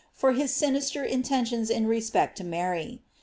[0.13, 3.03] for his sinister intentions iu respect to Mary.